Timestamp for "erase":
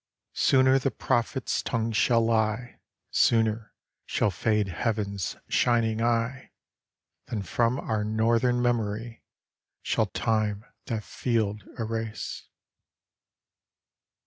11.77-12.47